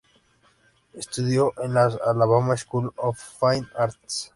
[0.93, 4.29] Estudió en la Alabama School of Fine Arts.